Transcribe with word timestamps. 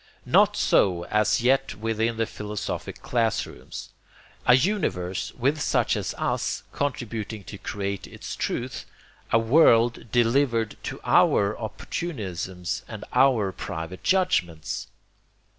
Not 0.25 0.57
so 0.57 1.03
as 1.11 1.41
yet 1.41 1.75
within 1.75 2.17
the 2.17 2.25
philosophic 2.25 3.03
class 3.03 3.45
rooms. 3.45 3.89
A 4.47 4.55
universe 4.55 5.31
with 5.35 5.61
such 5.61 5.95
as 5.95 6.15
US 6.17 6.63
contributing 6.71 7.43
to 7.43 7.59
create 7.59 8.07
its 8.07 8.35
truth, 8.35 8.85
a 9.31 9.37
world 9.37 10.09
delivered 10.11 10.75
to 10.85 10.99
OUR 11.03 11.55
opportunisms 11.55 12.81
and 12.87 13.05
OUR 13.13 13.51
private 13.51 14.03
judgments! 14.03 14.87